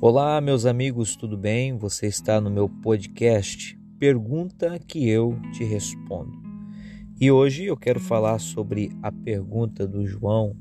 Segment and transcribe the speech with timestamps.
[0.00, 1.76] Olá, meus amigos, tudo bem?
[1.76, 6.40] Você está no meu podcast Pergunta que eu te respondo.
[7.20, 10.56] E hoje eu quero falar sobre a pergunta do João.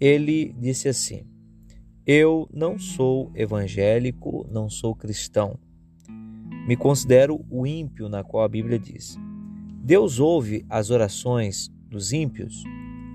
[0.00, 1.26] Ele disse assim:
[2.06, 5.58] Eu não sou evangélico, não sou cristão.
[6.64, 9.18] Me considero o ímpio, na qual a Bíblia diz:
[9.82, 12.62] Deus ouve as orações dos ímpios?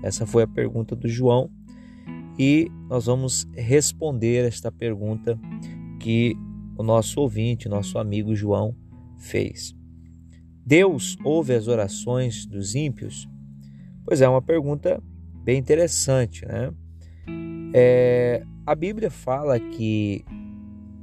[0.02, 1.50] Essa foi a pergunta do João
[2.38, 5.38] e nós vamos responder esta pergunta
[6.00, 6.36] que
[6.76, 8.76] o nosso ouvinte, nosso amigo João,
[9.16, 9.74] fez.
[10.64, 13.28] Deus ouve as orações dos ímpios?
[14.04, 15.02] Pois é, uma pergunta
[15.42, 16.70] bem interessante, né?
[17.74, 20.24] É, a Bíblia fala que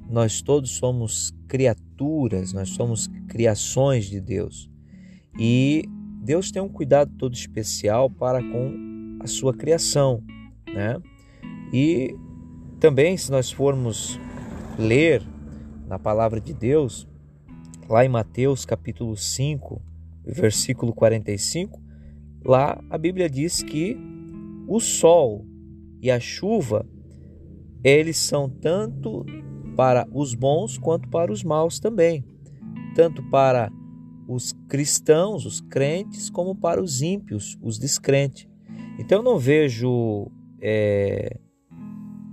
[0.09, 4.69] nós todos somos criaturas, nós somos criações de Deus.
[5.37, 5.83] E
[6.21, 10.23] Deus tem um cuidado todo especial para com a sua criação,
[10.73, 10.99] né?
[11.77, 12.15] E
[12.79, 14.17] também, se nós formos
[14.79, 15.21] ler
[15.85, 17.05] na palavra de Deus,
[17.89, 19.81] lá em Mateus capítulo 5,
[20.25, 21.77] versículo 45,
[22.45, 23.97] lá a Bíblia diz que
[24.69, 25.45] o sol
[26.01, 26.87] e a chuva,
[27.83, 29.25] eles são tanto
[29.75, 32.23] para os bons quanto para os maus também,
[32.95, 33.69] tanto para
[34.29, 38.47] os cristãos, os crentes, como para os ímpios, os descrentes.
[38.97, 41.37] Então não vejo é,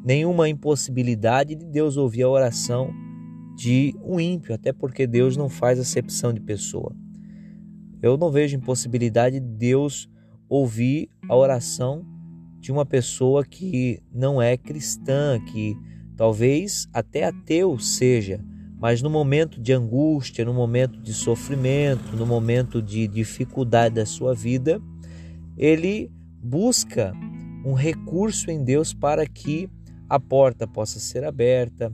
[0.05, 2.93] nenhuma impossibilidade de Deus ouvir a oração
[3.57, 6.95] de um ímpio, até porque Deus não faz acepção de pessoa.
[8.03, 10.11] Eu não vejo impossibilidade de Deus
[10.49, 12.05] ouvir a oração
[12.59, 15.77] de uma pessoa que não é cristã, que
[16.17, 18.41] talvez até ateu seja,
[18.79, 24.35] mas no momento de angústia, no momento de sofrimento, no momento de dificuldade da sua
[24.35, 24.81] vida,
[25.57, 26.11] ele
[26.43, 27.13] busca
[27.65, 29.71] um recurso em Deus para que
[30.13, 31.91] a porta possa ser aberta,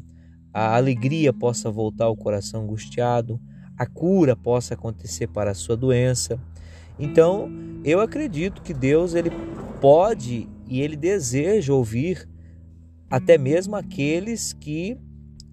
[0.52, 3.40] a alegria possa voltar ao coração angustiado,
[3.78, 6.36] a cura possa acontecer para a sua doença.
[6.98, 7.48] Então,
[7.84, 9.30] eu acredito que Deus ele
[9.80, 12.28] pode e ele deseja ouvir
[13.08, 14.98] até mesmo aqueles que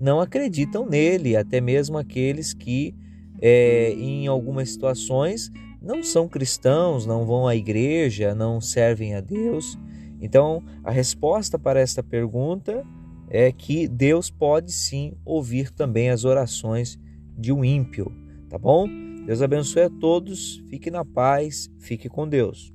[0.01, 2.95] não acreditam nele, até mesmo aqueles que
[3.39, 9.77] é, em algumas situações não são cristãos, não vão à igreja, não servem a Deus.
[10.21, 12.85] Então, a resposta para esta pergunta
[13.29, 16.99] é que Deus pode sim ouvir também as orações
[17.37, 18.11] de um ímpio,
[18.49, 18.87] tá bom?
[19.25, 22.73] Deus abençoe a todos, fique na paz, fique com Deus.